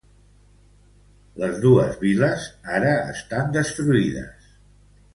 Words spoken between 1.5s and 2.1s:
dos